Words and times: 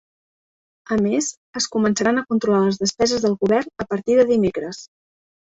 A 0.95 0.95
més, 1.07 1.27
es 1.61 1.67
començaran 1.75 2.21
a 2.21 2.23
controlar 2.33 2.63
les 2.65 2.81
despeses 2.85 3.27
del 3.27 3.37
govern 3.45 3.71
a 3.85 3.89
partir 3.93 4.19
de 4.23 4.27
dimecres. 4.35 4.83